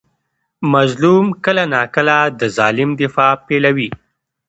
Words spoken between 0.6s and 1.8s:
مظلوم کله